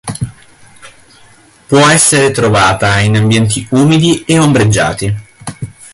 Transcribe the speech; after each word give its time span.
Può 1.67 1.87
essere 1.87 2.31
trovata 2.31 3.01
in 3.01 3.15
ambienti 3.17 3.67
umidi 3.69 4.23
e 4.25 4.39
ombreggiati. 4.39 5.15